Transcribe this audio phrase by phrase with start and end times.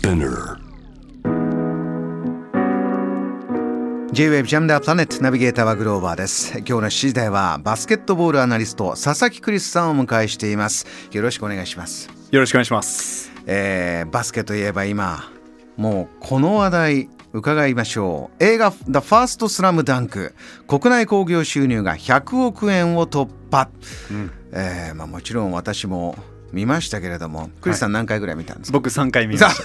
[0.00, 0.56] Spinner.
[4.12, 6.56] J-Wave ジャムダープラネットナビゲーターはグローバーです。
[6.60, 10.86] 今日の7時台はバスケットボールアナリスト佐々木クリスさんをお迎えしています。
[11.12, 13.30] よろしくお願いします、よろしくお願いします。
[13.46, 15.30] えーバスケといえば今
[15.76, 18.42] もうこの話題伺いましょう。
[18.42, 20.32] 映画「The First Slam Dunk」
[20.66, 23.68] 国内興行収入が100億円を突破、
[24.52, 26.16] えーまあ、もちろん私も
[26.52, 29.62] 見ましたけれどもクリスさん何回ぐらい見たんですか、僕3回見まし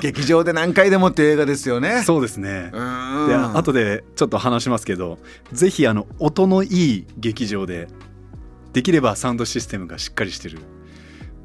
[0.00, 2.02] 劇場で何回でもっていう映画ですよねた。
[2.04, 2.70] そうですね。
[2.72, 2.78] で
[3.34, 5.18] 後でちょっと話しますけど
[5.52, 7.88] ぜひあの音のいい劇場で
[8.72, 10.58] できればサウンドシステムがしっかりしてる、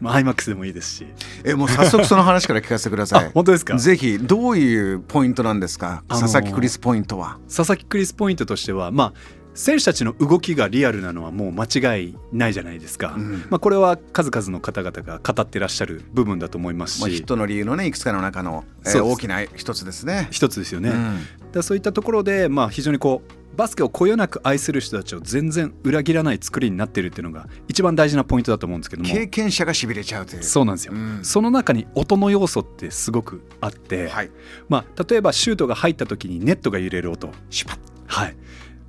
[0.00, 1.06] まあ、IMAX でもいいですし
[1.44, 3.30] えもう早速その話から聞かせてくださあい。
[3.34, 3.76] 本当ですか？
[3.78, 7.38] ぜひどういうポイントなんですか、あのー佐々木クリスポイントは。
[7.54, 9.12] 佐々木クリスポイントとしてはまあ
[9.54, 13.44] 選手たちの動きがリアルなのはもう間違いないじゃないですか、うん。
[13.50, 20.28] まあ、これは数々の方々が語ってらっしゃる部分だと思いますまあ、ヒッしトの理由のねいくつかの中の、えー大きな一つですね。
[20.30, 21.20] 一つですよね、うん。
[21.52, 29.08] だそういったところで、まあ、非常にこうバスケをこよなく愛する人たちを全然裏切らない作りになっているっていうのが一番大事なポイントだと思うんですけども。
[29.08, 30.42] 経験者がしびれちゃうという。
[30.42, 34.30] そうなんですよ、うんその中に音の要素ってすごくあって、はい。
[34.68, 37.30] まあ、例えばシュートが入った時にネットが揺れる音。
[37.50, 37.78] シュパッ。
[38.06, 38.36] はい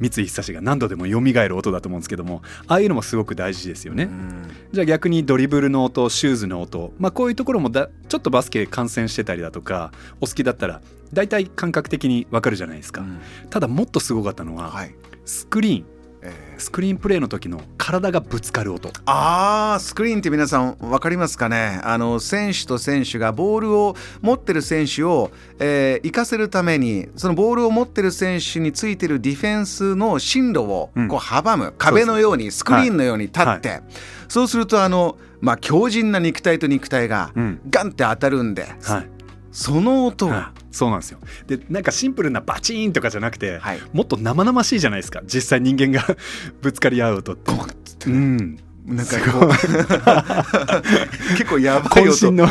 [0.02, 4.52] 三井久志が何度でも蘇る音だと思うんですけどもああいうのもすごく大事ですよね、うん。
[4.72, 10.82] じゃあ逆にドリブルの音シューズの音、まあ、こういうところもだちょっとバスケ観戦してたりだとかお好きだったら
[11.14, 13.20] 大体感覚的にわかるじゃないですか、うん。
[13.50, 14.96] ただもっとすごかったのは、はい。
[15.26, 15.86] スクリーン
[16.22, 18.92] えースクリーンプレーの時の体がぶつかる音。
[19.06, 21.82] あースクリーンって皆さん分かりますかね？
[21.84, 31.08] あの選手と選手がボールを持ってる選手を、えー行かせるためにそのボールを持ってる選手についてるディフェンスの進路をうん。
[31.08, 33.82] こう阻む、壁のようにスクリーンのように立って、
[34.28, 37.62] そうするとあの、まあ、強靭な肉体と肉体がうん。
[37.70, 39.10] ガンって当たるんで、はい、
[39.52, 41.20] その音が、はい、そうなんですよ。
[41.48, 43.80] でなんかシンプルなバチーンとかじゃなくて、はい。
[43.94, 45.22] もっと生々しいじゃないですか。
[45.26, 46.06] 実際人間が
[46.62, 48.16] ぶつかり合う音ってゴンっつってね。
[48.16, 49.50] うんなんかこう。
[51.38, 52.32] 結構やばい音。
[52.32, 52.48] の。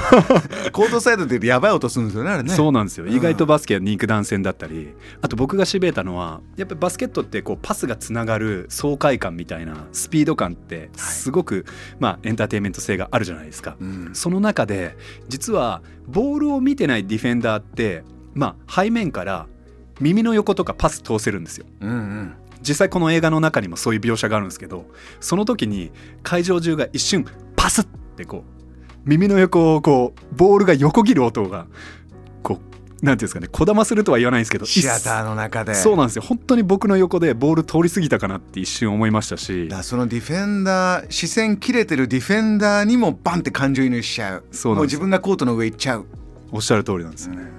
[0.72, 2.50] コートサイドでやばい音するんですよねあれね。
[2.54, 3.06] そうなんですよ。
[3.06, 3.12] うん。
[3.12, 4.94] 意外とバスケは肉弾戦だったり。
[5.20, 11.66] あと僕がしびれたのはやっぱりバスケットってこうパスがつながる爽快感みたいなスピード感ってすごく、
[11.98, 13.76] まあ、エンターテインメント性があるじゃないですか。
[13.80, 14.10] うん。
[14.14, 14.96] その中で
[15.28, 18.04] 実はボールを見てないディフェンダーって、
[18.34, 19.46] まあ、背面から
[20.00, 21.66] 耳の横とかパス通せるんですよ。
[21.80, 24.86] うんうん実際この映画の中にもそういう描写があるんですけど
[25.20, 25.90] その時に
[26.22, 27.24] 会場中が一瞬
[27.56, 27.84] パスっ
[28.16, 28.60] てこう
[29.04, 31.66] 耳の横をこうボールが横切る音が
[32.42, 35.74] こうなんていうんですかねこだまするとは言わないんですけどシアターの中で。
[35.74, 36.22] そうなんですよ。
[36.22, 39.68] 本当に僕の横でボール通り過ぎたかなって一瞬思いましたし。
[39.68, 44.40] だそのディフェンダー視線切れてるディフェンダーにもバンって感情移入しちゃう。
[44.40, 46.06] もうそうなんです自分がコートの上行っちゃう。
[46.52, 47.50] おっしゃる通りなんですよね。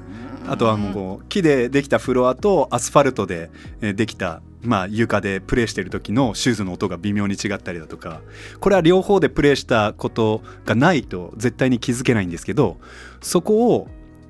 [0.47, 3.49] あとはもう木でできたフロアとアスファルトで
[3.81, 8.21] えーできた、まあ、床でプレーしてる時のシューズの音が微妙に違ったりだとか
[8.59, 12.77] これは両方でプレーしたことがないと絶対に気づけないんですけど
[13.21, 13.87] そこを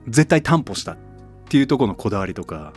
[0.07, 0.97] 絶対担保したっ
[1.49, 2.71] ていうところのこだわりとか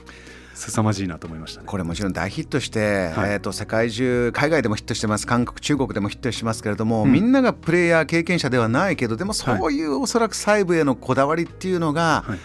[0.55, 1.67] 凄まじいなと思いましたね。
[1.67, 3.33] これもちろん大ヒットして、はい。
[3.33, 5.27] えー、と世界中海外でもヒットしてます。
[5.27, 7.13] 韓国中国でもヒットしてますけれども、うん。
[7.13, 12.37] みんながプレイヤー経験者ではないけどでもそういうおそらく細部へのこだわりっていうのが、は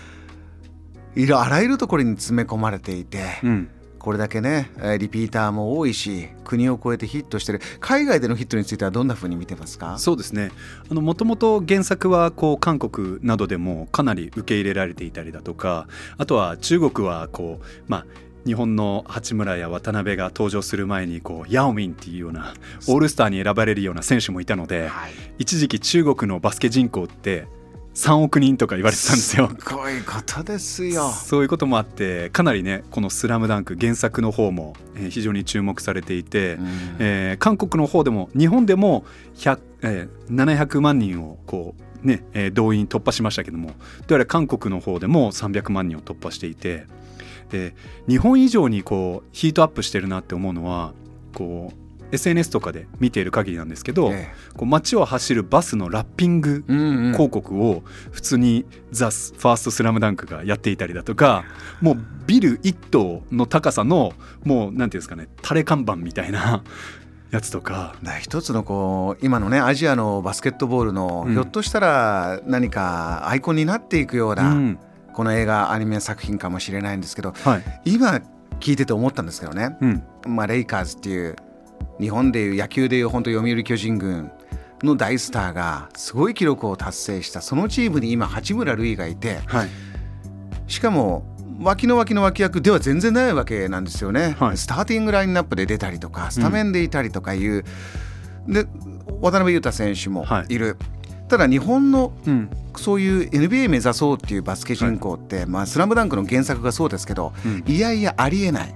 [1.16, 1.24] い。
[1.24, 3.70] いろあらゆるところに詰め込まれていて、うん
[4.10, 7.62] これだけね、えーリピーターも多いし国を越えてヒットしてる。
[7.80, 10.00] 海外でのヒットについてはどんなふうに見てますか？
[10.00, 10.50] そうですね。
[10.90, 15.88] もともと原作はこう韓国などでもかなり受け入れられていたりだとか
[16.18, 18.06] あとは中国はこうまあ
[18.48, 22.56] 日本の八村や渡辺が登場する前にこうヤオミンっていうような
[22.88, 25.12] オールスターに選ばれるような選手もいたのではい。
[25.38, 27.46] 一時期中国のバスケ人口って
[28.00, 29.50] 3億人とか言われてたんですよ。
[29.60, 31.10] すごいことですよ。
[31.10, 36.68] そういうこともあってかなりねこの「スラムダンク原作の方も、えー非常に注目されていて、うん
[37.00, 39.04] えー韓国の方でも日本でも
[39.36, 43.74] 100、えー700万人をこうね、えー動員突破しましたけどもど
[44.10, 46.86] うやら韓国の方でも300万人を突破していて
[47.52, 47.76] で
[48.08, 50.94] 日本以上にこうヒートアップしてるなって思うのは
[51.34, 61.44] こう SNS とかで見ている限りなんですけど、えこう街を走るバスのラッピング広告を普通にザ・ファーストスラムダンクがやっていたりだとか
[61.82, 64.14] もうビル一棟の高さの
[64.44, 66.64] もうなんていうんですかね垂れ看板みたいな
[67.32, 67.96] やつとか。
[68.22, 71.34] 一つのこう今のねアジアのバスケットボールの、うん。
[71.34, 74.80] ひょっとしたら何かアイコンになっていくような、うん。
[75.14, 77.82] この映画アニメ作品かもしれないんですけどはい。
[77.86, 78.22] 今
[78.60, 80.04] 聞いてて思ったんですけどね、うん。
[80.28, 81.36] まあ、レイカーズっていう
[82.00, 84.32] 日本でいう野球でいう本当読売巨人軍
[84.84, 89.70] の大スターがすごい記録を達成したそのチームに今八村塁がいて、はい、
[90.68, 91.24] しかも
[91.62, 97.66] 脇の脇の脇役では全然ないわけなんですよね、はい、スターティングラインナップで出たりとかスタメンでいたりとかいう、
[98.48, 98.66] うん、で
[99.22, 100.58] 渡辺裕太選手もい。
[100.58, 100.99] る、はい
[101.30, 102.12] ただ日本の
[102.76, 107.34] そういう NBA 目指そうっていうバスケ人口って、まあ、スラムダンクの原作がそうですけど、
[107.68, 108.76] いやいやありえない、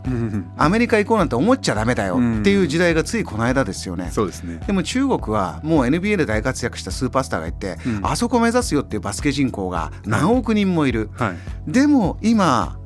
[0.57, 4.09] アメリカ行こうなんて思っちゃだめだよっていう時代がついこの間ですよね。
[4.11, 4.59] そうですね。
[4.67, 11.09] でも中国はもう NBA で大活躍したスーパースターがいて、あそこ目指すよっていうバスケ人口が何億人もいる。
[11.67, 12.77] でも今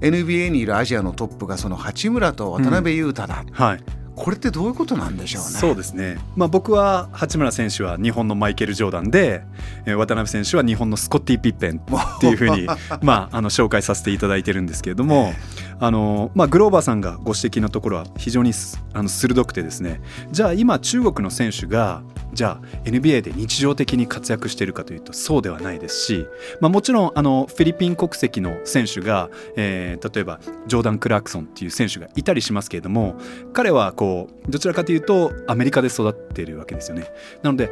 [0.00, 3.44] NBA にいるアジアのトップがその八村と渡辺裕太だ。
[3.52, 5.48] はいこれってどういうことなんでしょうね？
[5.50, 6.18] そうですね。
[6.36, 9.42] まあ僕は八村選手は日本のマイケル・ジョーダンで、
[9.86, 12.66] えー、渡辺選手は日本のスコッティ・ピッペンっていうふうに
[13.02, 15.32] まああの紹介させていただいてるんですけれども、
[15.80, 18.52] あのまあグローバーさんがご指摘のところは非常に
[18.92, 20.00] あの鋭くてですね。
[20.30, 22.02] じゃあ今中国の選手が
[22.32, 26.26] じゃあ NBA で日常的に活躍しているかというとそうではないですし、
[26.60, 33.16] まあ、もちろんあのフィリピン国籍の選手が、えー、例えばジョーダン・クラークソンっていう選手がいたりしますけれども
[33.52, 37.06] 彼はこうどちらかというとアメリカで育っているわけですよね。
[37.42, 37.70] なので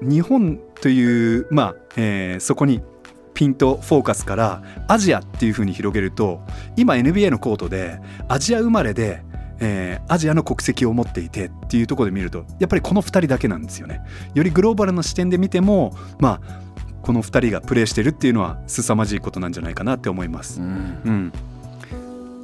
[0.00, 2.82] 日本という、まあえー、そこに
[3.34, 6.40] ピントフォーカスからアジアっていうふうに広げると
[6.76, 9.22] 今 NBA のコートでアジア生まれで
[9.60, 14.00] えー、アジアの国籍を持っていてっていうところで見るとやっぱりこの2人だけなんですよね。
[14.34, 16.68] よりグローバルな視点で見てもまあ
[17.02, 20.60] この2人がプレーしてるっていうのは凄まじいことなんじゃないかなって思います。
[20.60, 20.66] うん、
[21.04, 21.32] うん、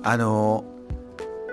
[0.03, 0.65] あの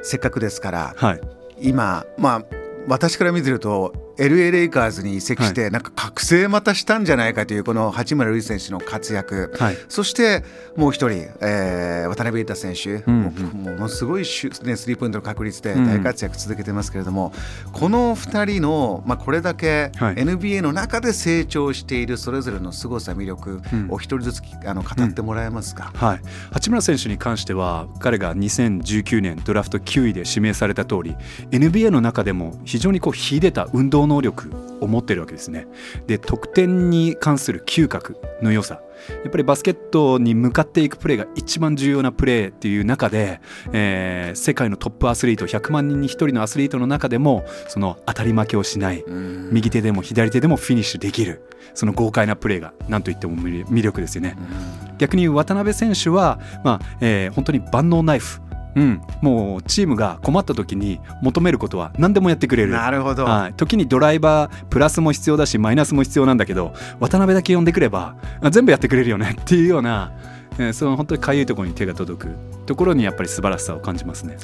[0.03, 1.21] せっかくですから、はい、
[1.59, 2.45] 今まあ
[2.87, 10.44] 私から見てると LA レイカーズに移籍して、なんか覚醒またしたんじゃないかというこの八村塁選手の活躍、はい、そして
[10.77, 13.51] もう一人、えー、渡辺裕太選手、うん。
[13.56, 17.33] うん、ものすごいシュ、ね、スリーポイントの確率で大活躍続けてますけれども、
[17.65, 26.00] うん、この2人の、まあ、これだけ NBA の中で成長しているそれぞれの凄さ魅力を一人ずつあの語ってもらえますか、うん。
[26.00, 26.21] はい、
[26.51, 31.15] 八村選手に関しては彼が2019年ドラフト9位で指名された通り
[31.50, 35.67] NBA の中でも非常にこう秀でた運動能力を持ってるわけですね。
[36.07, 38.81] で得点に関する嗅覚の良さ
[39.23, 43.41] やっぱりバスケットに向かっていくプレーが一番重要なプレーっていう中で、
[43.71, 54.35] えー、世界のトップアスリート100万人に1人のアスリートの中でもその当たり負けをしない右手でも左手でもフィニッシュできるその豪快なプレーが何といっても魅力ですよね。
[54.97, 58.39] 逆に渡辺選手は、まあえー、本当に万能ナイフ
[58.75, 62.71] うん、もうチームが困った時に求めることは何でもやってくれる。
[62.71, 68.15] なるほど、はい、時にドライバープラスも必要だしマイナスも必要なんだけど渡辺だけ呼んでくれば
[68.50, 69.35] 全部やってくれるよね。
[69.39, 70.12] っていうような、
[70.57, 72.35] えー、その本当にかゆいところに手が届く
[72.65, 74.38] ところにやっぱり素晴らしさを感じますね。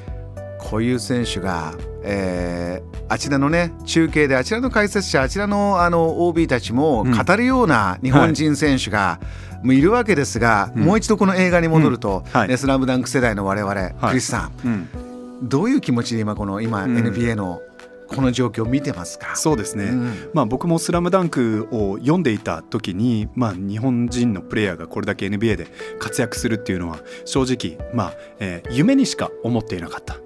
[0.60, 9.20] こういう選手が、えー、あちらのね中継であちらの解説者あちらのあの OB たちも語るような日本人選手が、
[9.64, 12.32] もいるわけですが、うん、もう一度この映画に戻ると「うん。
[12.32, 17.62] はい、スラムダンク世代の我々、はい、クリスさん、うん、どういう気持ちで今この今、NBA の
[18.08, 19.36] この状況を見てますか？
[19.36, 25.68] そうですね、うん、まあ、僕も「スラムダンクを読んでいた時に、まあ、日本人のプレイヤーがこれだけ NBA で
[26.00, 30.18] 活躍するっていうのは正直、まあえー、夢にしか思っていなかった。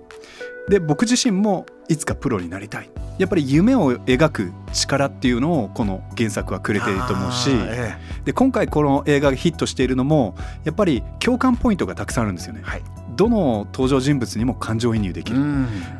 [0.69, 12.62] で僕自身もいつかプロになりたいやっぱり夢を描く力っていうのをこの原作はくれていると思うし、ええ、で今回この映画がヒットしているのもやっぱり共感ポイントがたくさんあるんですよね。
[12.63, 12.84] はい、
[13.15, 15.39] どの登場人物にも感情移入できる。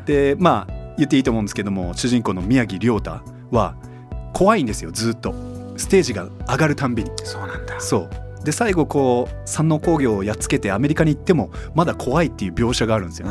[0.06, 3.76] でまあ言っていいと思うんですけども主人公の宮城亮太は
[4.32, 5.34] 怖いんですよずっと
[5.76, 7.10] ステージが上がるたんびに。
[7.24, 13.28] そうなんだそうで最後こう山王工業をやっつけてアメリカに行ってもまだ怖いっていう描写があるんですよ。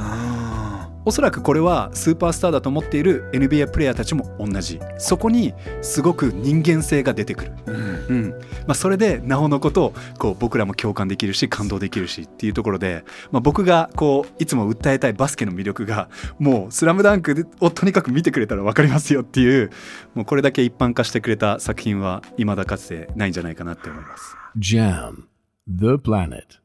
[1.04, 4.80] おそらくこれはスーパースターだと思っている NBA プレイヤーたちも同じ。
[5.00, 7.76] そこにすごく人間性が出てくる、うん。
[7.76, 8.30] うん。
[8.68, 19.72] まあ、それでなおのことをこう僕らも共感できるし感動できるしっていうところで、まあ、僕がこういつも訴えたいバスケの魅力がもう「スラムダンクをとにかく見てくれたら分かりますよっていう
[20.14, 24.36] もうこれだけ一般化してくれた作品は未だかつてないんじゃないかなって思います。
[24.58, 25.24] JAM
[25.68, 26.61] The Planet